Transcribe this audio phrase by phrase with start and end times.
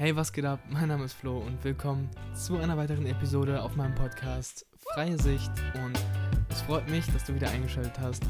[0.00, 0.60] Hey, was geht ab?
[0.70, 5.50] Mein Name ist Flo und willkommen zu einer weiteren Episode auf meinem Podcast Freie Sicht.
[5.74, 5.92] Und
[6.48, 8.22] es freut mich, dass du wieder eingeschaltet hast.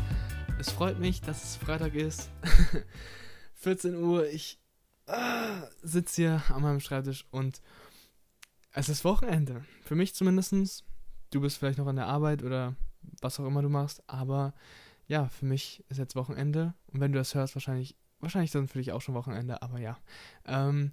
[0.58, 2.28] Es freut mich, dass es Freitag ist.
[3.54, 4.58] 14 Uhr, ich
[5.06, 7.62] ah, sitze hier an meinem Schreibtisch und
[8.72, 9.64] es ist Wochenende.
[9.84, 10.84] Für mich zumindest.
[11.30, 12.74] Du bist vielleicht noch an der Arbeit oder
[13.22, 14.54] was auch immer du machst, aber
[15.06, 16.74] ja, für mich ist jetzt Wochenende.
[16.88, 19.98] Und wenn du das hörst, wahrscheinlich, wahrscheinlich dann für dich auch schon Wochenende, aber ja.
[20.46, 20.90] Ähm,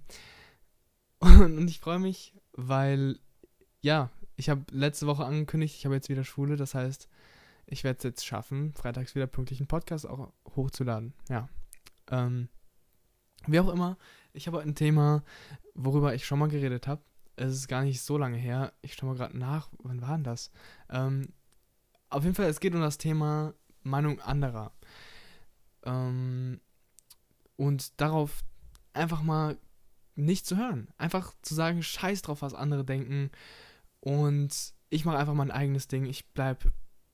[1.20, 3.18] und ich freue mich, weil,
[3.80, 7.08] ja, ich habe letzte Woche angekündigt, ich habe jetzt wieder Schule, das heißt,
[7.66, 11.12] ich werde es jetzt schaffen, freitags wieder pünktlich einen Podcast auch hochzuladen.
[11.28, 11.48] Ja.
[12.10, 12.48] Ähm,
[13.46, 13.98] wie auch immer,
[14.32, 15.22] ich habe ein Thema,
[15.74, 17.02] worüber ich schon mal geredet habe.
[17.36, 18.72] Es ist gar nicht so lange her.
[18.82, 19.68] Ich schaue mal gerade nach.
[19.78, 20.50] Wann war denn das?
[20.90, 21.32] Ähm,
[22.10, 24.72] auf jeden Fall, es geht um das Thema Meinung anderer.
[25.84, 26.60] Ähm,
[27.56, 28.42] und darauf
[28.92, 29.56] einfach mal
[30.18, 30.88] nicht zu hören.
[30.98, 33.30] Einfach zu sagen, scheiß drauf, was andere denken.
[34.00, 36.06] Und ich mache einfach mein eigenes Ding.
[36.06, 36.72] Ich bleibe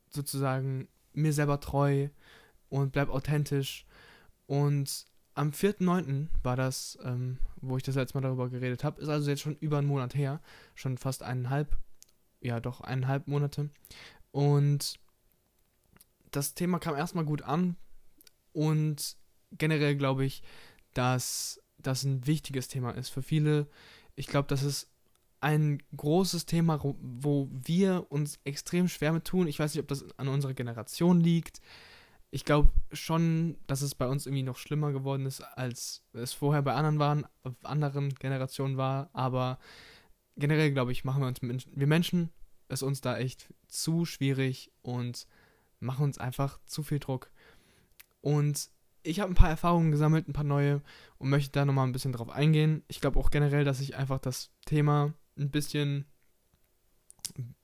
[0.08, 2.08] sozusagen mir selber treu
[2.68, 3.86] und bleib authentisch.
[4.46, 6.28] Und am 4.9.
[6.42, 9.00] war das, ähm, wo ich das letzte Mal darüber geredet habe.
[9.00, 10.40] Ist also jetzt schon über einen Monat her.
[10.74, 11.76] Schon fast eineinhalb.
[12.40, 13.70] Ja, doch eineinhalb Monate.
[14.30, 14.98] Und
[16.30, 17.76] das Thema kam erstmal gut an.
[18.52, 19.16] Und
[19.52, 20.42] generell glaube ich,
[20.94, 23.68] dass das ein wichtiges Thema ist für viele.
[24.16, 24.88] Ich glaube, das ist
[25.40, 29.46] ein großes Thema, wo wir uns extrem schwer mit tun.
[29.46, 31.60] Ich weiß nicht, ob das an unserer Generation liegt.
[32.30, 36.62] Ich glaube schon, dass es bei uns irgendwie noch schlimmer geworden ist, als es vorher
[36.62, 37.26] bei anderen waren,
[37.62, 39.10] anderen Generationen war.
[39.12, 39.58] Aber
[40.36, 42.30] generell glaube ich, machen wir uns wir Menschen
[42.68, 45.26] es uns da echt zu schwierig und
[45.80, 47.30] machen uns einfach zu viel Druck.
[48.20, 48.70] Und
[49.04, 50.82] ich habe ein paar Erfahrungen gesammelt, ein paar neue
[51.18, 52.82] und möchte da nochmal ein bisschen drauf eingehen.
[52.88, 56.06] Ich glaube auch generell, dass ich einfach das Thema ein bisschen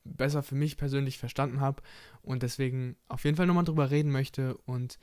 [0.05, 1.83] besser für mich persönlich verstanden habe
[2.23, 4.99] und deswegen auf jeden Fall nochmal drüber reden möchte und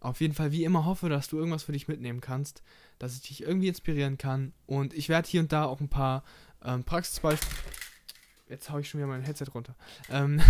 [0.00, 2.62] auf jeden Fall wie immer hoffe, dass du irgendwas für dich mitnehmen kannst,
[2.98, 6.22] dass ich dich irgendwie inspirieren kann und ich werde hier und da auch ein paar
[6.62, 7.60] ähm, Praxisbeispiele.
[8.48, 9.76] Jetzt haue ich schon wieder mein Headset runter.
[10.08, 10.40] Ähm,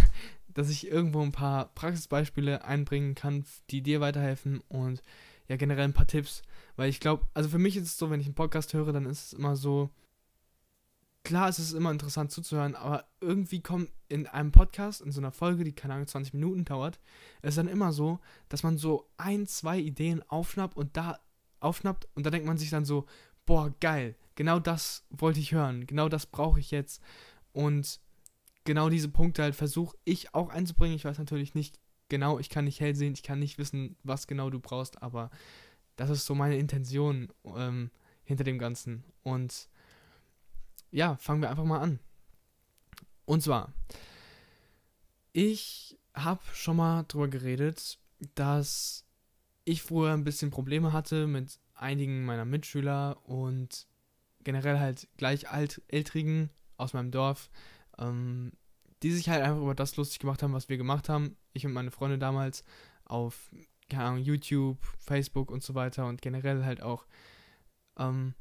[0.54, 5.02] dass ich irgendwo ein paar Praxisbeispiele einbringen kann, die dir weiterhelfen und
[5.48, 6.42] ja generell ein paar Tipps.
[6.76, 9.06] Weil ich glaube, also für mich ist es so, wenn ich einen Podcast höre, dann
[9.06, 9.90] ist es immer so,
[11.24, 15.32] klar es ist immer interessant zuzuhören, aber irgendwie kommt in einem Podcast, in so einer
[15.32, 16.98] Folge, die keine Ahnung 20 Minuten dauert,
[17.42, 21.18] ist dann immer so, dass man so ein, zwei Ideen aufschnappt und da
[21.60, 23.06] aufschnappt und da denkt man sich dann so,
[23.44, 27.02] boah, geil, genau das wollte ich hören, genau das brauche ich jetzt
[27.52, 28.00] und
[28.68, 30.94] genau diese Punkte halt versuche ich auch einzubringen.
[30.94, 31.80] Ich weiß natürlich nicht
[32.10, 35.30] genau, ich kann nicht hell sehen, ich kann nicht wissen, was genau du brauchst, aber
[35.96, 37.90] das ist so meine Intention ähm,
[38.24, 39.04] hinter dem Ganzen.
[39.22, 39.70] Und
[40.90, 41.98] ja, fangen wir einfach mal an.
[43.24, 43.72] Und zwar,
[45.32, 47.98] ich habe schon mal drüber geredet,
[48.34, 49.06] dass
[49.64, 53.86] ich früher ein bisschen Probleme hatte mit einigen meiner Mitschüler und
[54.44, 57.48] generell halt gleich alt, ältrigen aus meinem Dorf,
[57.98, 58.52] ähm,
[59.02, 61.36] die sich halt einfach über das lustig gemacht haben, was wir gemacht haben.
[61.52, 62.64] Ich und meine Freunde damals
[63.04, 63.50] auf,
[63.88, 67.06] keine Ahnung, YouTube, Facebook und so weiter und generell halt auch.
[67.96, 68.34] Ähm,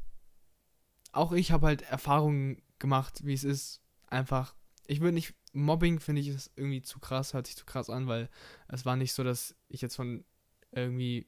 [1.11, 4.55] auch ich habe halt Erfahrungen gemacht, wie es ist, einfach.
[4.87, 5.33] Ich würde nicht.
[5.53, 8.29] Mobbing finde ich ist irgendwie zu krass, hört sich zu krass an, weil
[8.67, 10.23] es war nicht so, dass ich jetzt von
[10.71, 11.27] irgendwie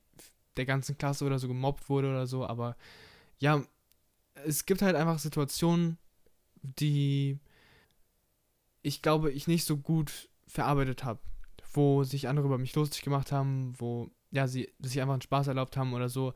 [0.56, 2.76] der ganzen Klasse oder so gemobbt wurde oder so, aber
[3.40, 3.64] ja,
[4.46, 5.98] es gibt halt einfach Situationen,
[6.62, 7.40] die
[8.82, 11.20] ich glaube, ich nicht so gut verarbeitet habe.
[11.74, 15.48] Wo sich andere über mich lustig gemacht haben, wo, ja, sie sich einfach einen Spaß
[15.48, 16.34] erlaubt haben oder so.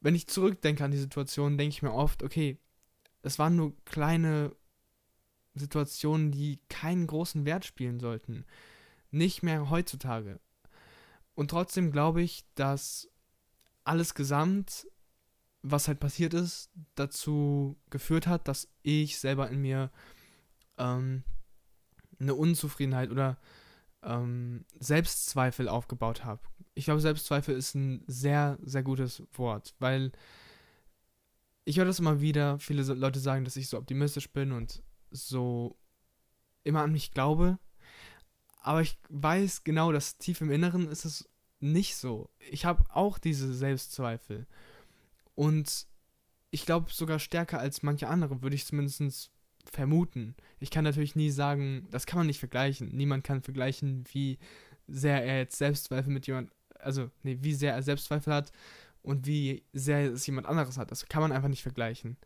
[0.00, 2.58] Wenn ich zurückdenke an die Situation, denke ich mir oft, okay,
[3.22, 4.54] es waren nur kleine
[5.54, 8.44] Situationen, die keinen großen Wert spielen sollten.
[9.10, 10.40] Nicht mehr heutzutage.
[11.34, 13.08] Und trotzdem glaube ich, dass
[13.84, 14.86] alles gesamt,
[15.62, 19.90] was halt passiert ist, dazu geführt hat, dass ich selber in mir
[20.78, 21.22] ähm,
[22.18, 23.38] eine Unzufriedenheit oder
[24.02, 26.40] ähm, Selbstzweifel aufgebaut habe.
[26.74, 30.12] Ich glaube, Selbstzweifel ist ein sehr, sehr gutes Wort, weil
[31.64, 32.58] ich höre das immer wieder.
[32.58, 35.76] Viele Leute sagen, dass ich so optimistisch bin und so
[36.62, 37.58] immer an mich glaube.
[38.60, 41.28] Aber ich weiß genau, dass tief im Inneren ist es
[41.60, 42.30] nicht so.
[42.50, 44.46] Ich habe auch diese Selbstzweifel.
[45.34, 45.86] Und
[46.50, 49.30] ich glaube sogar stärker als manche andere, würde ich zumindest
[49.70, 50.34] vermuten.
[50.60, 52.88] Ich kann natürlich nie sagen, das kann man nicht vergleichen.
[52.94, 54.38] Niemand kann vergleichen, wie
[54.86, 58.52] sehr er jetzt Selbstzweifel mit jemand, also, nee, wie sehr er Selbstzweifel hat
[59.02, 60.90] und wie sehr es jemand anderes hat.
[60.90, 62.16] Das kann man einfach nicht vergleichen.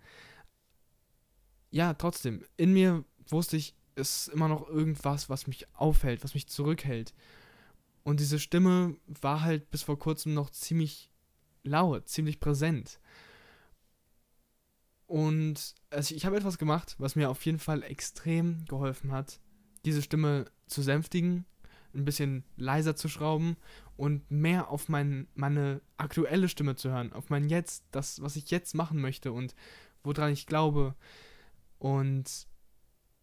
[1.70, 6.34] ja, trotzdem, in mir wusste ich, es ist immer noch irgendwas, was mich aufhält, was
[6.34, 7.14] mich zurückhält.
[8.04, 11.10] Und diese Stimme war halt bis vor kurzem noch ziemlich
[11.62, 13.00] laut, ziemlich präsent.
[15.08, 19.40] Und also ich habe etwas gemacht, was mir auf jeden Fall extrem geholfen hat,
[19.86, 21.46] diese Stimme zu sänftigen,
[21.94, 23.56] ein bisschen leiser zu schrauben
[23.96, 28.50] und mehr auf mein, meine aktuelle Stimme zu hören, auf mein Jetzt, das, was ich
[28.50, 29.54] jetzt machen möchte und
[30.04, 30.94] woran ich glaube.
[31.78, 32.46] Und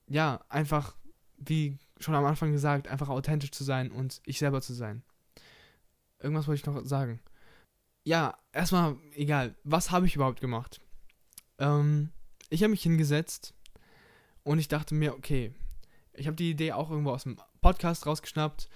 [0.07, 0.97] ja, einfach,
[1.37, 5.03] wie schon am Anfang gesagt, einfach authentisch zu sein und ich selber zu sein.
[6.17, 7.19] Irgendwas wollte ich noch sagen.
[8.03, 10.81] Ja, erstmal, egal, was habe ich überhaupt gemacht?
[11.59, 12.11] Ähm,
[12.49, 13.53] ich habe mich hingesetzt
[14.43, 15.53] und ich dachte mir, okay,
[16.13, 18.69] ich habe die Idee auch irgendwo aus dem Podcast rausgeschnappt,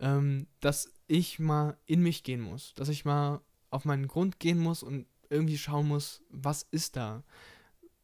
[0.00, 3.40] ähm, dass ich mal in mich gehen muss, dass ich mal
[3.70, 7.24] auf meinen Grund gehen muss und irgendwie schauen muss, was ist da?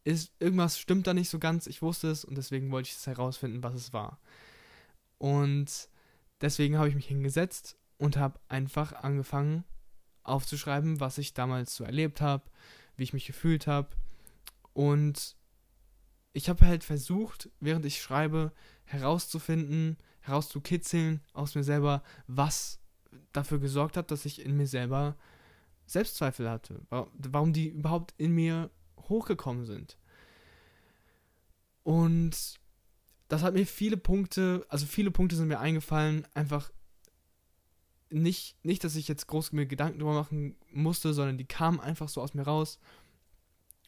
[0.05, 3.07] Ist, irgendwas stimmt da nicht so ganz, ich wusste es und deswegen wollte ich es
[3.07, 4.19] herausfinden, was es war.
[5.19, 5.89] Und
[6.41, 9.65] deswegen habe ich mich hingesetzt und habe einfach angefangen
[10.25, 12.45] aufzuschreiben, was ich damals so erlebt habe,
[12.97, 13.89] wie ich mich gefühlt habe.
[14.73, 15.37] Und
[16.33, 18.53] ich habe halt versucht, während ich schreibe,
[18.85, 22.81] herauszufinden, herauszukitzeln aus mir selber, was
[23.33, 25.17] dafür gesorgt hat, dass ich in mir selber
[25.87, 26.81] Selbstzweifel hatte.
[26.89, 28.71] Warum die überhaupt in mir
[29.09, 29.99] hochgekommen sind.
[31.83, 32.61] Und
[33.29, 36.71] das hat mir viele Punkte, also viele Punkte sind mir eingefallen, einfach
[38.11, 42.09] nicht, nicht, dass ich jetzt groß mir Gedanken drüber machen musste, sondern die kamen einfach
[42.09, 42.79] so aus mir raus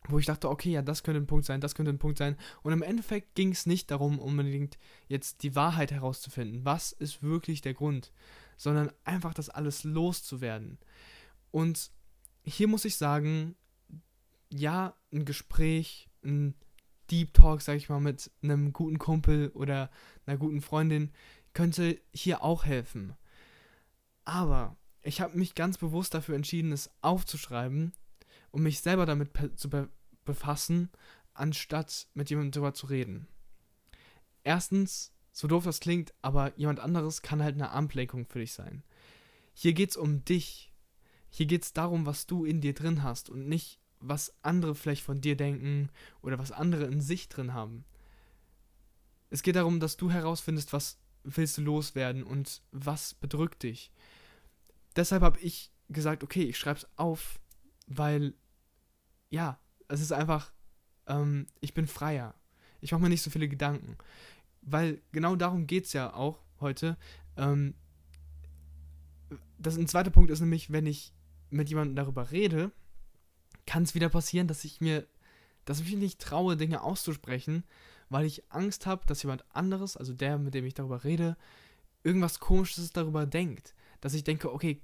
[0.09, 2.37] wo ich dachte, okay, ja, das könnte ein Punkt sein, das könnte ein Punkt sein.
[2.62, 4.79] Und im Endeffekt ging es nicht darum, unbedingt
[5.09, 6.65] jetzt die Wahrheit herauszufinden.
[6.65, 8.12] Was ist wirklich der Grund?
[8.56, 10.79] Sondern einfach das alles loszuwerden.
[11.51, 11.91] Und
[12.43, 13.56] hier muss ich sagen,
[14.51, 16.55] ja, ein Gespräch, ein
[17.11, 19.91] Deep Talk, sag ich mal, mit einem guten Kumpel oder
[20.27, 21.11] einer guten Freundin
[21.55, 23.15] könnte hier auch helfen.
[24.25, 27.93] Aber ich habe mich ganz bewusst dafür entschieden, es aufzuschreiben
[28.55, 29.89] um mich selber damit zu be
[30.25, 30.89] befassen,
[31.35, 33.27] anstatt mit jemandem darüber zu reden.
[34.43, 38.85] Erstens, so doof das klingt, aber jemand anderes kann halt eine Ablenkung für dich sein.
[39.53, 40.73] Hier geht es um dich.
[41.29, 45.03] Hier geht es darum, was du in dir drin hast und nicht, was andere vielleicht
[45.03, 45.91] von dir denken
[46.23, 47.85] oder was andere in sich drin haben.
[49.29, 53.91] Es geht darum, dass du herausfindest, was willst du loswerden und was bedrückt dich.
[54.97, 57.41] Deshalb habe ich gesagt, okay, ich schreibe es auf,
[57.87, 58.35] weil
[59.34, 59.58] ja,
[59.88, 60.52] es ist einfach,
[61.08, 62.34] ähm, ich bin freier.
[62.81, 63.98] Ich mache mir nicht so viele Gedanken.
[64.62, 66.96] Weil genau darum geht es ja auch heute.
[67.36, 67.75] Ähm,
[69.58, 71.12] das ein zweiter Punkt ist nämlich, wenn ich
[71.50, 72.70] mit jemandem darüber rede,
[73.66, 75.06] kann es wieder passieren, dass ich mir,
[75.64, 77.64] dass ich mich nicht traue, Dinge auszusprechen,
[78.08, 81.36] weil ich Angst habe, dass jemand anderes, also der, mit dem ich darüber rede,
[82.04, 83.75] irgendwas Komisches darüber denkt.
[84.00, 84.81] Dass ich denke, okay,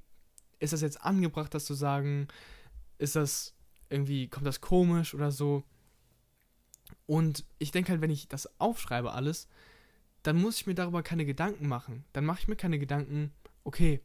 [0.59, 2.27] ist das jetzt angebracht, das zu sagen?
[2.99, 3.55] Ist das
[3.91, 5.65] irgendwie kommt das komisch oder so.
[7.07, 9.49] Und ich denke halt, wenn ich das aufschreibe alles,
[10.23, 12.05] dann muss ich mir darüber keine Gedanken machen.
[12.13, 13.33] Dann mache ich mir keine Gedanken,
[13.65, 14.01] okay,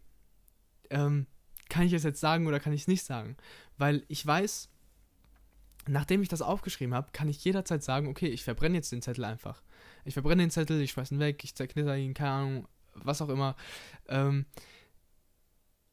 [0.89, 1.27] ähm,
[1.69, 3.37] kann ich es jetzt sagen oder kann ich es nicht sagen?
[3.77, 4.69] Weil ich weiß,
[5.87, 9.25] nachdem ich das aufgeschrieben habe, kann ich jederzeit sagen, okay, ich verbrenne jetzt den Zettel
[9.25, 9.61] einfach.
[10.03, 13.29] Ich verbrenne den Zettel, ich schmeiß ihn weg, ich zerknitter ihn, keine Ahnung, was auch
[13.29, 13.55] immer.
[14.07, 14.45] Ähm,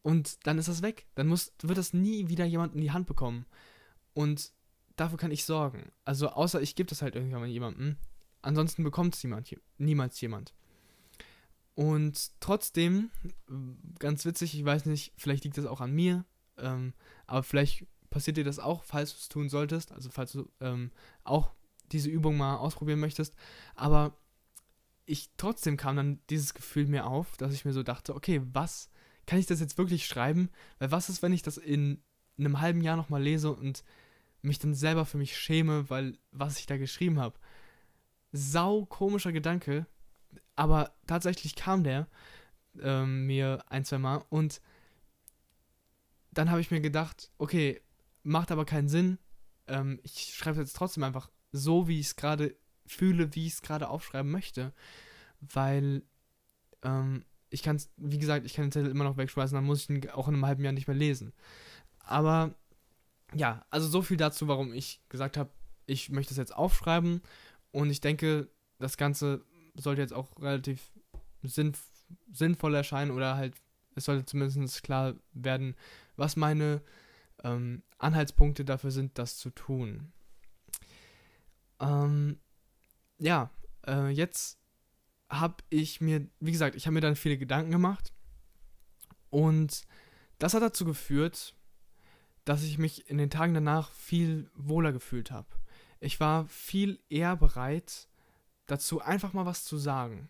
[0.02, 1.07] und dann ist das weg.
[1.14, 3.47] Dann muss, wird das nie wieder jemand in die Hand bekommen.
[4.14, 4.52] Und
[4.97, 5.90] dafür kann ich sorgen.
[6.04, 7.97] Also außer ich gebe das halt irgendwann jemandem.
[8.42, 9.26] Ansonsten bekommt es
[9.78, 10.52] niemals jemand.
[11.75, 13.11] Und trotzdem,
[13.99, 16.25] ganz witzig, ich weiß nicht, vielleicht liegt das auch an mir,
[16.59, 16.92] ähm,
[17.26, 20.90] aber vielleicht passiert dir das auch, falls du es tun solltest, also falls du ähm,
[21.25, 21.54] auch
[21.90, 23.35] diese Übung mal ausprobieren möchtest.
[23.75, 24.19] Aber
[25.07, 28.90] ich trotzdem kam dann dieses Gefühl mir auf, dass ich mir so dachte, okay, was
[29.26, 30.50] kann ich das jetzt wirklich schreiben?
[30.78, 32.02] Weil was ist, wenn ich das in
[32.38, 33.83] einem halben Jahr nochmal lese und
[34.42, 37.38] mich dann selber für mich schäme, weil was ich da geschrieben habe.
[38.32, 39.87] Sau komischer Gedanke,
[40.56, 42.08] aber tatsächlich kam der
[42.80, 44.61] ähm, mir ein, zwei Mal und
[46.32, 47.80] dann habe ich mir gedacht, okay,
[48.22, 49.18] macht aber keinen Sinn.
[49.66, 52.56] Ähm, ich schreibe es jetzt trotzdem einfach so, wie ich es gerade
[52.87, 54.72] fühle, wie ich es gerade aufschreiben möchte,
[55.40, 56.02] weil
[56.82, 59.82] ähm, ich kann es, wie gesagt, ich kann den Zettel immer noch wegschmeißen, dann muss
[59.82, 61.32] ich ihn auch in einem halben Jahr nicht mehr lesen.
[61.99, 62.54] Aber
[63.35, 65.51] ja, also so viel dazu, warum ich gesagt habe,
[65.87, 67.23] ich möchte es jetzt aufschreiben.
[67.71, 68.49] Und ich denke,
[68.79, 70.93] das Ganze sollte jetzt auch relativ
[71.43, 71.83] sinnf
[72.31, 73.55] sinnvoll erscheinen oder halt,
[73.95, 75.75] es sollte zumindest klar werden,
[76.17, 76.83] was meine
[77.43, 80.12] ähm, Anhaltspunkte dafür sind, das zu tun.
[81.81, 82.39] Ähm,
[83.19, 83.51] ja,
[83.87, 84.59] äh, jetzt
[85.31, 88.12] habe ich mir, wie gesagt, ich habe mir dann viele Gedanken gemacht
[89.31, 89.83] und
[90.39, 91.55] das hat dazu geführt,
[92.44, 95.49] dass ich mich in den Tagen danach viel wohler gefühlt habe.
[96.00, 98.08] Ich war viel eher bereit,
[98.66, 100.28] dazu einfach mal was zu sagen.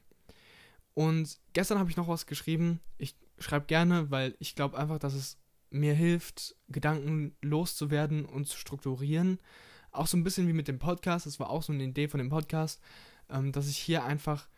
[0.95, 2.81] Und gestern habe ich noch was geschrieben.
[2.99, 5.39] Ich schreibe gerne, weil ich glaube einfach, dass es
[5.71, 9.39] mir hilft, Gedanken loszuwerden und zu strukturieren.
[9.91, 11.27] Auch so ein bisschen wie mit dem Podcast.
[11.27, 12.81] Das war auch so eine Idee von dem Podcast,
[13.31, 14.49] ähm, dass ich hier einfach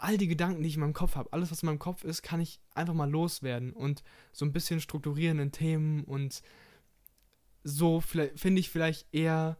[0.00, 2.22] all die Gedanken, die ich in meinem Kopf habe, alles, was in meinem Kopf ist,
[2.22, 4.02] kann ich einfach mal loswerden und
[4.32, 6.42] so ein bisschen strukturieren in Themen und
[7.64, 9.58] so finde ich vielleicht eher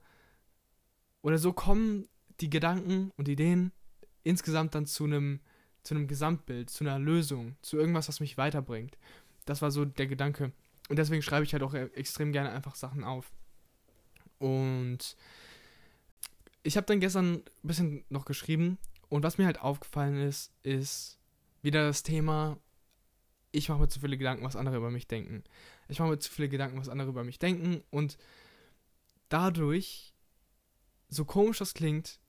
[1.22, 2.08] oder so kommen
[2.40, 3.72] die Gedanken und Ideen
[4.22, 5.40] insgesamt dann zu einem
[5.82, 8.98] zu einem Gesamtbild, zu einer Lösung, zu irgendwas, was mich weiterbringt.
[9.46, 10.52] Das war so der Gedanke.
[10.88, 13.32] Und deswegen schreibe ich halt auch extrem gerne einfach Sachen auf.
[14.38, 15.16] Und
[16.62, 18.76] ich habe dann gestern ein bisschen noch geschrieben
[19.08, 21.18] und was mir halt aufgefallen ist, ist
[21.62, 22.58] wieder das Thema,
[23.52, 25.44] ich mache mir zu viele Gedanken, was andere über mich denken.
[25.88, 28.18] Ich mache mir zu viele Gedanken, was andere über mich denken und
[29.28, 30.14] dadurch,
[31.08, 32.20] so komisch das klingt,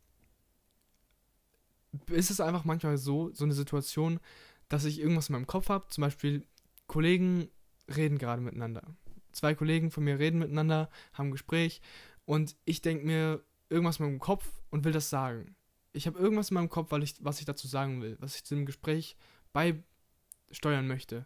[2.07, 4.19] ist es einfach manchmal so, so eine Situation,
[4.67, 5.87] dass ich irgendwas in meinem Kopf habe.
[5.89, 6.45] Zum Beispiel,
[6.87, 7.49] Kollegen
[7.87, 8.95] reden gerade miteinander.
[9.31, 11.81] Zwei Kollegen von mir reden miteinander, haben ein Gespräch
[12.25, 15.55] und ich denke mir irgendwas in meinem Kopf und will das sagen.
[15.91, 18.43] Ich habe irgendwas in meinem Kopf, weil ich, was ich dazu sagen will, was ich
[18.43, 19.15] zu dem Gespräch
[19.53, 21.25] beisteuern möchte.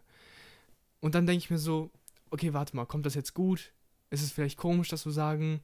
[1.00, 1.90] Und dann denke ich mir so,
[2.30, 3.72] okay, warte mal, kommt das jetzt gut?
[4.10, 5.60] Ist es vielleicht komisch, das zu sagen?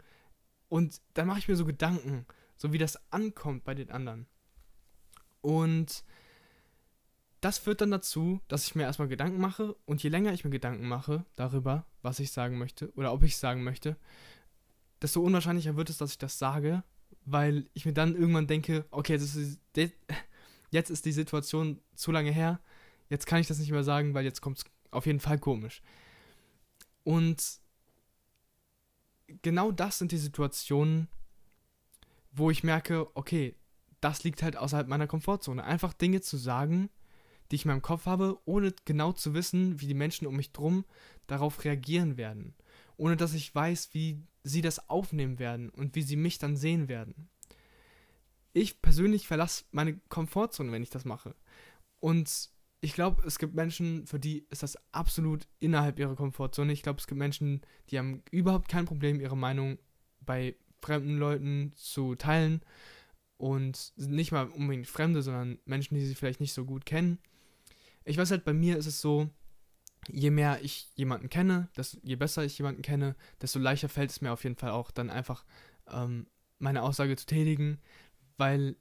[0.68, 2.26] Und dann mache ich mir so Gedanken,
[2.56, 4.26] so wie das ankommt bei den anderen.
[5.40, 6.04] Und
[7.40, 10.50] das führt dann dazu, dass ich mir erstmal Gedanken mache und je länger ich mir
[10.50, 13.96] Gedanken mache darüber, was ich sagen möchte oder ob ich es sagen möchte,
[15.00, 16.84] desto unwahrscheinlicher wird es, dass ich das sage,
[17.30, 19.92] weil ich mir dann irgendwann denke, okay, jetzt ist, die,
[20.70, 22.60] jetzt ist die Situation zu lange her,
[23.08, 25.82] jetzt kann ich das nicht mehr sagen, weil jetzt kommt es auf jeden Fall komisch.
[27.04, 27.60] Und
[29.42, 31.08] genau das sind die Situationen,
[32.32, 33.56] wo ich merke, okay,
[34.00, 35.62] das liegt halt außerhalb meiner Komfortzone.
[35.62, 36.90] Einfach Dinge zu sagen,
[37.50, 40.52] die ich in meinem Kopf habe, ohne genau zu wissen, wie die Menschen um mich
[40.52, 40.84] drum
[41.26, 42.54] darauf reagieren werden.
[43.00, 46.86] Ohne dass ich weiß, wie sie das aufnehmen werden und wie sie mich dann sehen
[46.86, 47.30] werden.
[48.52, 51.34] Ich persönlich verlasse meine Komfortzone, wenn ich das mache.
[51.98, 52.50] Und
[52.82, 56.74] ich glaube, es gibt Menschen, für die ist das absolut innerhalb ihrer Komfortzone.
[56.74, 59.78] Ich glaube, es gibt Menschen, die haben überhaupt kein Problem, ihre Meinung
[60.20, 62.60] bei fremden Leuten zu teilen
[63.38, 67.18] und nicht mal unbedingt Fremde, sondern Menschen, die sie vielleicht nicht so gut kennen.
[68.04, 69.30] Ich weiß halt, bei mir ist es so,
[70.08, 74.20] je mehr ich jemanden kenne, desto, je besser ich jemanden kenne, desto leichter fällt es
[74.20, 75.44] mir auf jeden Fall auch dann einfach
[75.88, 76.26] ähm,
[76.58, 77.78] meine Aussage zu tätigen,
[78.36, 78.76] weil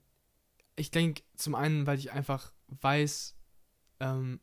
[0.76, 3.36] ich denke, zum einen, weil ich einfach weiß,
[4.00, 4.40] ähm,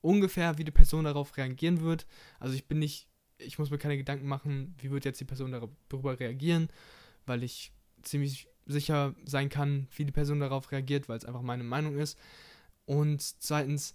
[0.00, 2.06] ungefähr, wie die Person darauf reagieren wird.
[2.40, 3.08] Also ich bin nicht,
[3.38, 6.68] ich muss mir keine Gedanken machen, wie wird jetzt die Person darüber reagieren,
[7.26, 7.72] weil ich
[8.02, 12.18] ziemlich sicher sein kann, wie die Person darauf reagiert, weil es einfach meine Meinung ist.
[12.84, 13.94] Und zweitens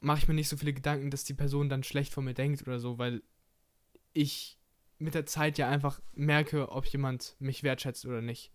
[0.00, 2.62] mache ich mir nicht so viele Gedanken, dass die Person dann schlecht von mir denkt
[2.62, 3.22] oder so, weil
[4.12, 4.58] ich
[4.98, 8.50] mit der Zeit ja einfach merke, ob jemand mich wertschätzt oder nicht.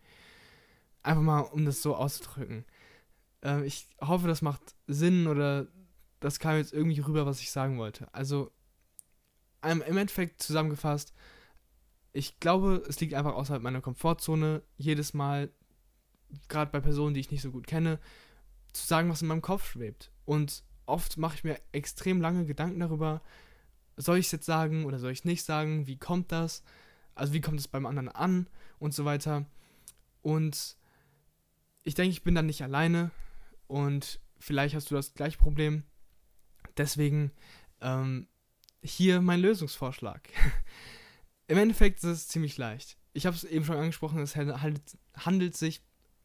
[1.02, 2.66] Einfach mal, um das so auszudrücken.
[3.44, 5.68] Äh, ich hoffe, das macht Sinn oder
[6.20, 8.12] das kam jetzt irgendwie rüber, was ich sagen wollte.
[8.14, 8.52] Also,
[9.64, 11.14] im Endeffekt zusammengefasst,
[12.14, 15.52] ich glaube, es liegt einfach außerhalb meiner Komfortzone, jedes Mal,
[16.48, 18.00] gerade bei Personen, die ich nicht so gut kenne,
[18.72, 20.12] zu sagen, was in meinem Kopf schwebt.
[20.26, 23.22] Und oft mache ich mir extrem lange Gedanken darüber,
[23.98, 26.64] soll ich es jetzt sagen oder soll ich es nicht sagen, wie kommt das,
[27.14, 28.48] also wie kommt es beim anderen an
[28.80, 29.46] und so weiter.
[30.22, 30.78] Und
[31.84, 33.12] ich denke, ich bin dann nicht alleine
[33.68, 35.84] und vielleicht hast du das gleiche Problem.
[36.78, 37.32] Deswegen
[37.82, 38.28] ähm,
[38.84, 40.30] hier mein Lösungsvorschlag.
[41.48, 42.98] Im Endeffekt ist es ziemlich leicht.
[43.14, 45.82] Ich habe es eben schon angesprochen, es handelt, handelt sich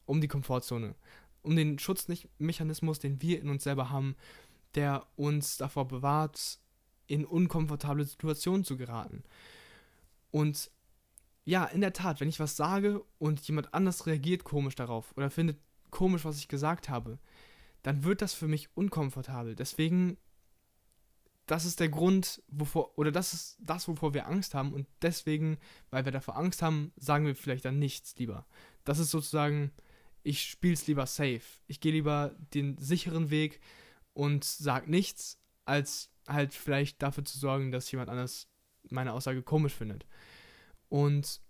[0.07, 0.95] um die Komfortzone,
[1.43, 4.17] um den Schutzmechanismus, den wir in uns selber haben,
[4.75, 6.59] der uns davor bewahrt,
[7.07, 9.25] in unkomfortable Situationen zu geraten.
[10.31, 10.71] Und
[11.45, 15.31] ja, in der Tat, wenn ich was sage und jemand anders reagiert komisch darauf oder
[15.31, 15.59] findet
[15.91, 17.19] komisch, was ich gesagt habe,
[17.83, 19.57] dann wird das für mich unkomfortabel.
[19.57, 20.19] Deswegen
[21.51, 24.73] das ist der Grund, wovor, oder das ist das, wovor wir Angst haben.
[24.73, 25.59] Und deswegen,
[25.91, 28.47] weil wir davor Angst haben, sagen wir vielleicht dann nichts lieber.
[28.85, 29.73] Das ist sozusagen,
[30.23, 31.43] ich spiele es lieber safe.
[31.67, 33.61] Ich gehe lieber den sicheren Weg
[34.13, 38.49] und sage nichts, als halt vielleicht dafür zu sorgen, dass jemand anders
[38.89, 40.07] meine Aussage komisch findet.
[40.89, 41.41] Und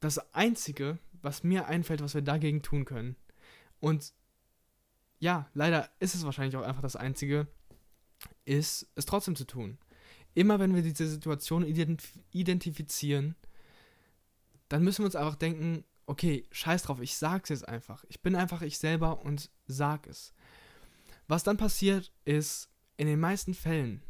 [0.00, 3.16] das Einzige, was mir einfällt, was wir dagegen tun können.
[3.80, 4.12] Und
[5.18, 7.46] ja, leider ist es wahrscheinlich auch einfach das Einzige,
[8.44, 9.78] ist es trotzdem zu tun.
[10.34, 13.36] Immer wenn wir diese Situation identif identifizieren,
[14.68, 18.04] dann müssen wir uns einfach denken, okay, scheiß drauf, ich sag's jetzt einfach.
[18.08, 20.34] Ich bin einfach ich selber und sag es.
[21.26, 24.02] Was dann passiert ist, in den meisten Fällen,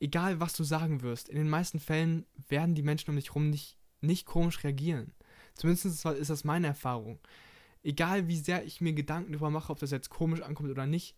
[0.00, 3.50] egal was du sagen wirst, in den meisten Fällen werden die Menschen um dich herum
[3.50, 5.12] nicht, nicht komisch reagieren.
[5.54, 7.18] Zumindest ist das meine Erfahrung.
[7.82, 11.16] Egal wie sehr ich mir Gedanken darüber mache, ob das jetzt komisch ankommt oder nicht,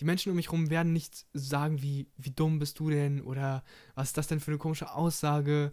[0.00, 3.62] die Menschen um mich herum werden nicht sagen, wie, wie dumm bist du denn oder
[3.94, 5.72] was ist das denn für eine komische Aussage.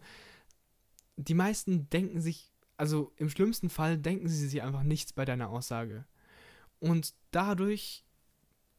[1.15, 5.49] Die meisten denken sich, also im schlimmsten Fall denken sie sich einfach nichts bei deiner
[5.49, 6.05] Aussage.
[6.79, 8.05] Und dadurch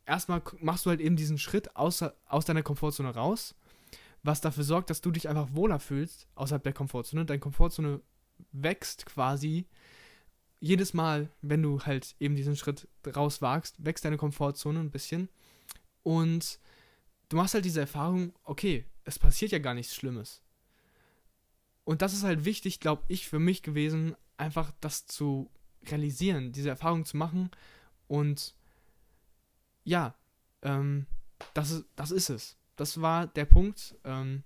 [0.08, 3.54] erstmal machst du halt eben diesen Schritt aus, aus deiner Komfortzone raus,
[4.22, 7.24] was dafür sorgt, dass du dich einfach wohler fühlst außerhalb der Komfortzone.
[7.26, 8.00] Deine Komfortzone
[8.52, 9.66] wächst quasi
[10.60, 15.28] jedes Mal, wenn du halt eben diesen Schritt rauswagst, wächst deine Komfortzone ein bisschen.
[16.02, 16.58] Und
[17.28, 20.42] du machst halt diese Erfahrung, okay, es passiert ja gar nichts Schlimmes.
[21.84, 25.50] Und das ist halt wichtig, glaube ich, für mich gewesen, einfach das zu
[25.86, 27.50] realisieren, diese Erfahrung zu machen
[28.08, 28.54] und
[29.88, 30.14] ja,
[30.62, 31.06] ähm,
[31.54, 32.56] das, ist, das ist es.
[32.76, 33.96] Das war der Punkt.
[34.04, 34.44] Ähm,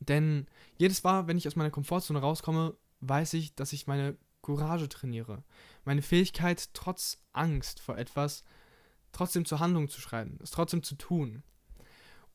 [0.00, 0.46] denn
[0.76, 5.42] jedes Mal, wenn ich aus meiner Komfortzone rauskomme, weiß ich, dass ich meine Courage trainiere.
[5.84, 8.44] Meine Fähigkeit, trotz Angst vor etwas,
[9.12, 11.42] trotzdem zur Handlung zu schreiten, es trotzdem zu tun.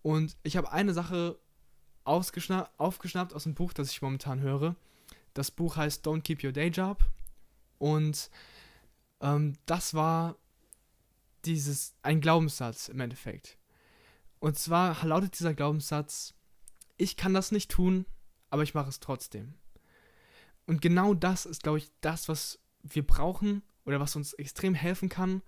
[0.01, 1.39] Und ich habe eine Sache
[2.03, 4.75] aufgeschnappt aus dem Buch, das ich momentan höre.
[5.33, 7.03] Das Buch heißt Don't Keep Your Day Job.
[7.77, 8.29] Und
[9.21, 10.35] ähm, das war
[11.45, 13.57] dieses, ein Glaubenssatz im Endeffekt.
[14.39, 16.33] Und zwar lautet dieser Glaubenssatz,
[16.97, 18.05] ich kann das nicht tun,
[18.49, 19.53] aber ich mache es trotzdem.
[20.65, 25.09] Und genau das ist, glaube ich, das, was wir brauchen oder was uns extrem helfen
[25.09, 25.41] kann,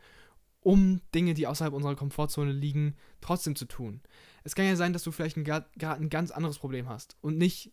[0.62, 4.02] um Dinge, die außerhalb unserer Komfortzone liegen, trotzdem zu tun.
[4.44, 7.72] Es kann ja sein, dass du vielleicht gerade ein ganz anderes Problem hast und nicht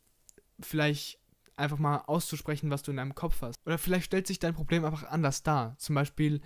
[0.60, 1.20] vielleicht
[1.56, 3.56] einfach mal auszusprechen, was du in deinem Kopf hast.
[3.66, 5.76] Oder vielleicht stellt sich dein Problem einfach anders dar.
[5.78, 6.40] Zum Beispiel,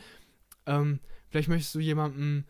[0.67, 1.01] ähm,
[1.33, 2.45] Vielleicht möchtest du jemandem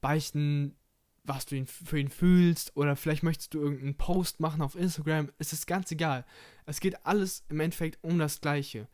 [0.00, 0.74] beichten,
[1.22, 2.76] was du ihn, für ihn fühlst.
[2.76, 5.30] Oder vielleicht möchtest du irgendeinen Post machen auf Instagram.
[5.38, 6.26] Es ist ganz egal.
[6.64, 8.88] Es geht alles im Endeffekt um das Gleiche.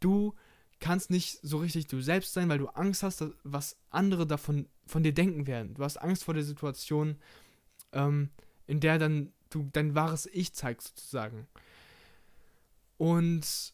[0.00, 0.34] Du
[0.78, 5.02] kannst nicht so richtig du selbst sein, weil du Angst hast, was andere davon von
[5.02, 5.72] dir denken werden.
[5.72, 7.16] Du hast Angst vor der Situation,
[7.92, 8.28] ähm,
[8.66, 11.46] in der dann du dein wahres Ich zeigst, sozusagen.
[12.98, 13.72] Und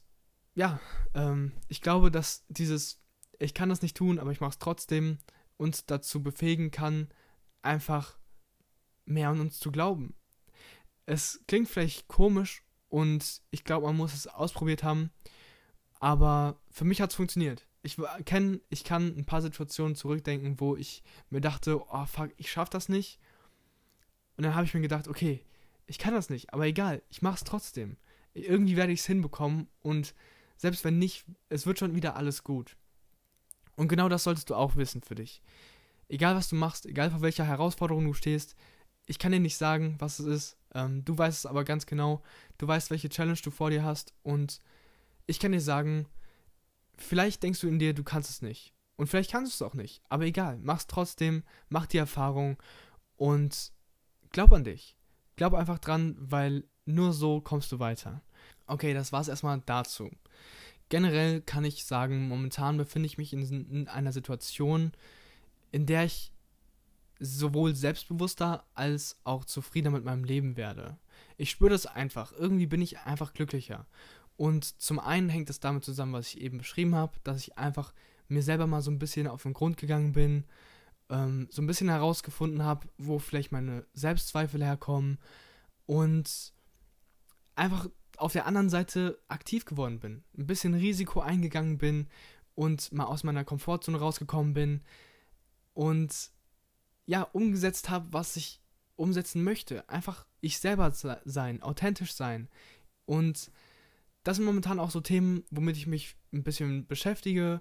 [0.55, 0.79] ja,
[1.15, 3.02] ähm, ich glaube, dass dieses
[3.43, 5.19] ich kann das nicht tun, aber ich mache es trotzdem,
[5.57, 7.09] uns dazu befähigen kann,
[7.63, 8.19] einfach
[9.05, 10.15] mehr an uns zu glauben.
[11.07, 15.11] Es klingt vielleicht komisch und ich glaube, man muss es ausprobiert haben,
[15.99, 17.67] aber für mich hat es funktioniert.
[17.83, 22.51] Ich kenn, ich kann ein paar Situationen zurückdenken, wo ich mir dachte, oh fuck, ich
[22.51, 23.19] schaff das nicht.
[24.37, 25.45] Und dann habe ich mir gedacht, okay,
[25.87, 27.97] ich kann das nicht, aber egal, ich mache es trotzdem.
[28.35, 30.15] Irgendwie werde ich es hinbekommen und
[30.57, 32.77] selbst wenn nicht, es wird schon wieder alles gut.
[33.77, 35.43] Und genau das solltest du auch wissen für dich.
[36.09, 38.55] Egal was du machst, egal vor welcher Herausforderung du stehst,
[39.07, 40.57] ich kann dir nicht sagen, was es ist.
[40.75, 42.23] Ähm, du weißt es aber ganz genau.
[42.59, 44.15] Du weißt, welche Challenge du vor dir hast.
[44.23, 44.61] Und
[45.27, 46.07] ich kann dir sagen,
[46.97, 48.75] vielleicht denkst du in dir, du kannst es nicht.
[48.97, 50.03] Und vielleicht kannst du es auch nicht.
[50.09, 52.57] Aber egal, mach's trotzdem, mach die Erfahrung
[53.17, 53.73] und
[54.31, 54.97] glaub an dich.
[55.37, 58.23] Glaub einfach dran, weil nur so kommst du weiter.
[58.67, 60.11] Okay, das war's erstmal dazu.
[60.93, 64.93] Generell kann ich sagen, momentan befinde ich mich in, in einer Situation,
[65.71, 66.35] in der ich
[67.19, 70.99] sowohl selbstbewusster als auch zufriedener mit meinem Leben werde.
[71.39, 72.35] Ich spüre das einfach.
[72.35, 73.87] Irgendwie bin ich einfach glücklicher.
[74.37, 77.95] Und zum einen hängt es damit zusammen, was ich eben beschrieben habe, dass ich einfach
[78.29, 80.45] mir selber mal so ein bisschen auf den Grund gegangen bin,
[81.09, 85.17] ähm, so ein bisschen herausgefunden habe, wo vielleicht meine Selbstzweifel herkommen
[85.87, 86.53] und
[87.55, 92.09] einfach auf der anderen Seite aktiv geworden bin, ein bisschen Risiko eingegangen bin
[92.55, 94.81] und mal aus meiner Komfortzone rausgekommen bin
[95.75, 96.31] und
[97.07, 98.61] ja, umgesetzt habe, was ich
[98.97, 99.89] umsetzen möchte.
[99.89, 100.93] Einfach ich selber
[101.25, 102.49] sein, authentisch sein.
[103.07, 103.51] Und
[104.23, 107.61] das sind momentan auch so Themen, womit ich mich ein bisschen beschäftige.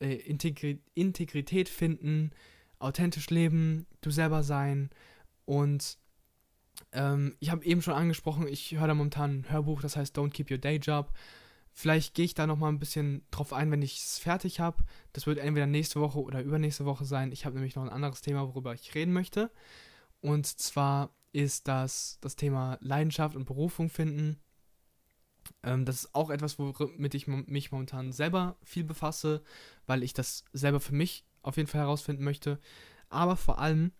[0.00, 2.32] Äh, Integri Integrität finden,
[2.78, 4.90] authentisch leben, du selber sein
[5.44, 5.98] und
[6.94, 10.30] ähm, ich habe eben schon angesprochen, ich höre da momentan ein Hörbuch, das heißt Don't
[10.30, 11.12] Keep Your Day Job.
[11.72, 14.84] Vielleicht gehe ich da nochmal ein bisschen drauf ein, wenn ich es fertig habe.
[15.12, 17.32] Das wird entweder nächste Woche oder übernächste Woche sein.
[17.32, 19.50] Ich habe nämlich noch ein anderes Thema, worüber ich reden möchte.
[20.20, 24.40] Und zwar ist das das Thema Leidenschaft und Berufung finden.
[25.64, 29.42] Ähm, das ist auch etwas, womit ich mich momentan selber viel befasse,
[29.86, 32.60] weil ich das selber für mich auf jeden Fall herausfinden möchte.
[33.08, 33.90] Aber vor allem,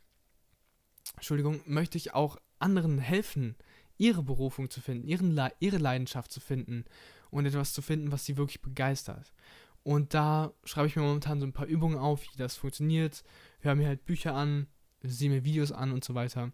[1.17, 3.57] Entschuldigung, möchte ich auch anderen helfen,
[3.97, 6.85] ihre Berufung zu finden, ihren ihre Leidenschaft zu finden
[7.31, 9.33] und etwas zu finden, was sie wirklich begeistert.
[9.83, 13.23] Und da schreibe ich mir momentan so ein paar Übungen auf, wie das funktioniert,
[13.61, 14.67] höre mir halt Bücher an,
[15.03, 16.53] sehe mir Videos an und so weiter.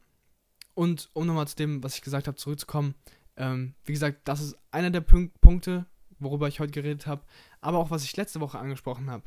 [0.75, 2.95] Und um nochmal zu dem, was ich gesagt habe, zurückzukommen,
[3.37, 5.87] ähm, wie gesagt, das ist einer der Punk Punkte,
[6.19, 7.23] worüber ich heute geredet habe,
[7.61, 9.25] aber auch was ich letzte Woche angesprochen habe,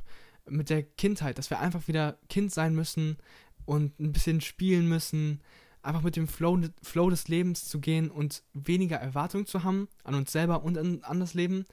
[0.49, 3.17] mit der Kindheit, dass wir einfach wieder Kind sein müssen
[3.65, 5.41] und ein bisschen spielen müssen,
[5.84, 10.15] einfach mit dem Flow, Flow des Lebens zu gehen und weniger Erwartungen zu haben an
[10.15, 11.65] uns selber und an, an das Leben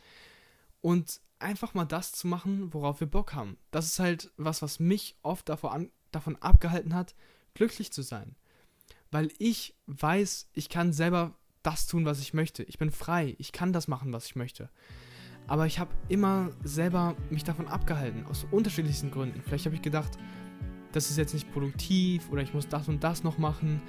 [0.80, 3.56] und einfach mal das zu machen, worauf wir Bock haben.
[3.70, 7.14] Das ist halt was, was mich oft davon, davon abgehalten hat,
[7.54, 8.36] glücklich zu sein.
[9.10, 12.62] Weil ich weiß, ich kann selber das tun, was ich möchte.
[12.64, 14.70] Ich bin frei, ich kann das machen, was ich möchte.
[15.46, 19.42] Aber ich habe immer selber mich davon abgehalten, aus unterschiedlichsten Gründen.
[19.42, 20.18] Vielleicht habe ich gedacht,
[20.92, 23.80] das ist jetzt nicht produktiv oder ich muss das und das noch machen.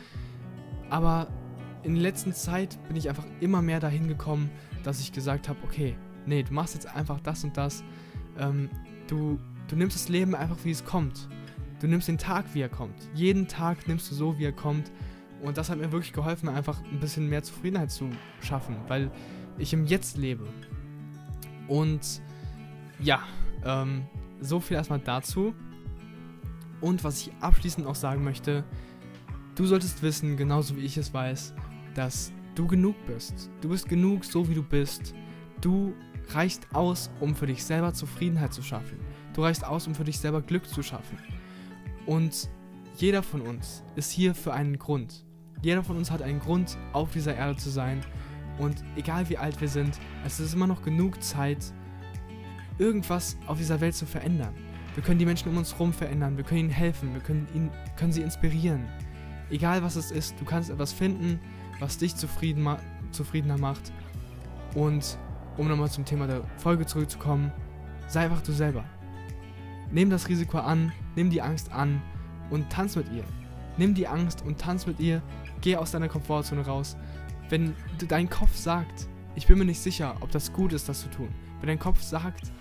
[0.90, 1.28] Aber
[1.84, 4.50] in der letzten Zeit bin ich einfach immer mehr dahin gekommen,
[4.84, 7.84] dass ich gesagt habe, okay, nee, du machst jetzt einfach das und das.
[8.38, 8.70] Ähm,
[9.08, 11.28] du, du nimmst das Leben einfach, wie es kommt.
[11.80, 13.10] Du nimmst den Tag, wie er kommt.
[13.16, 14.92] Jeden Tag nimmst du so, wie er kommt.
[15.42, 18.10] Und das hat mir wirklich geholfen, einfach ein bisschen mehr Zufriedenheit zu
[18.42, 19.10] schaffen, weil
[19.58, 20.48] ich im Jetzt lebe.
[21.68, 22.22] Und
[23.00, 23.22] ja,
[23.66, 24.04] ähm,
[24.40, 25.56] so viel erstmal dazu.
[26.82, 28.64] Und was ich abschließend noch sagen möchte,
[29.56, 31.54] du solltest wissen, genauso wie ich es weiß,
[31.94, 33.50] dass du genug bist.
[33.62, 35.14] Du bist genug, so wie du bist.
[35.62, 35.94] Du
[36.30, 39.00] reichst aus, um für dich selber Zufriedenheit zu schaffen.
[39.34, 41.18] Du reichst aus, um für dich selber Glück zu schaffen.
[42.06, 42.50] Und
[42.98, 45.26] jeder von uns ist hier für einen Grund.
[45.62, 48.02] Jeder von uns hat einen Grund, auf dieser Erde zu sein.
[48.58, 51.74] Und egal wie alt wir sind, es ist immer noch genug Zeit,
[52.80, 54.54] irgendwas auf dieser Welt zu verändern.
[54.96, 57.72] Wir können die Menschen um uns herum verändern, wir können ihnen helfen, wir können, ihnen,
[57.96, 58.88] können sie inspirieren.
[59.50, 61.40] Egal was es ist, du kannst etwas finden,
[61.80, 62.78] was dich zufrieden ma
[63.12, 63.92] zufriedener macht.
[64.76, 65.18] Und
[65.58, 67.52] um nochmal zum Thema der Folge zurückzukommen,
[68.08, 68.86] sei einfach du selber.
[69.92, 72.02] Nimm das Risiko an, nimm die Angst an
[72.50, 73.26] und tanz mit ihr.
[73.78, 75.22] Nimm die Angst und tanz mit ihr,
[75.60, 76.96] geh aus deiner Komfortzone raus.
[77.50, 77.76] Wenn
[78.08, 81.30] dein Kopf sagt, ich bin mir nicht sicher, ob das gut ist, das zu tun.
[81.60, 82.52] Wenn dein Kopf sagt,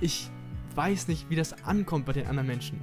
[0.00, 0.30] ich
[0.76, 2.80] weiß nicht, wie das ankommt bei den anderen Menschen,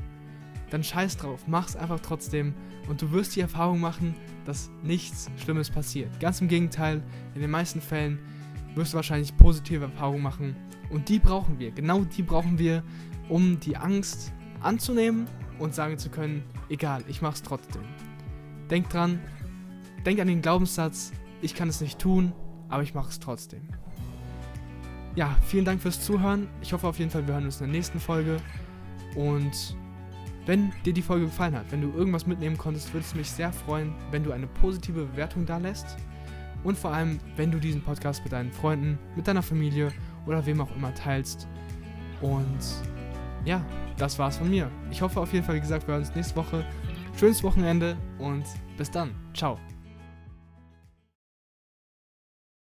[0.70, 2.56] dann scheiß drauf, mach's einfach trotzdem
[2.90, 6.20] und du wirst die Erfahrung machen, dass nichts Schlimmes passiert.
[6.20, 7.04] Ganz im Gegenteil,
[7.36, 8.20] in den meisten Fällen
[8.76, 10.56] wirst du wahrscheinlich positive Erfahrungen machen
[10.90, 11.72] und die brauchen wir.
[11.72, 12.84] Genau die brauchen wir,
[13.30, 15.28] um die Angst anzunehmen
[15.60, 17.84] und sagen zu können, egal, ich mach's trotzdem.
[18.72, 19.20] Denk dran,
[20.06, 22.34] denk an den Glaubenssatz, ich kann es nicht tun,
[22.70, 23.62] aber ich mache es trotzdem
[25.16, 26.48] ja, vielen Dank fürs Zuhören.
[26.62, 28.38] Ich hoffe auf jeden Fall, wir hören uns in der nächsten Folge.
[29.16, 29.76] Und
[30.46, 33.54] wenn dir die Folge gefallen hat, wenn du irgendwas mitnehmen konntest, würde es mich sehr
[33.54, 35.98] freuen, wenn du eine positive Bewertung da lässt.
[36.64, 39.92] Und vor allem, wenn du diesen Podcast mit deinen Freunden, mit deiner Familie
[40.26, 41.48] oder wem auch immer teilst.
[42.22, 42.60] Und
[43.46, 43.64] ja,
[43.98, 44.72] das war's von mir.
[44.90, 46.66] Ich hoffe auf jeden Fall, wie gesagt, wir hören uns nächste Woche.
[47.20, 48.46] Schönes Wochenende und
[48.78, 49.12] bis dann.
[49.34, 49.60] Ciao.